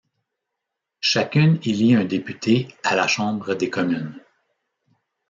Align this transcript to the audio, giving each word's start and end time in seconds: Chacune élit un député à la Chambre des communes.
Chacune 1.01 1.59
élit 1.63 1.93
un 1.93 2.05
député 2.05 2.69
à 2.83 2.95
la 2.95 3.05
Chambre 3.07 3.53
des 3.53 3.69
communes. 3.69 4.19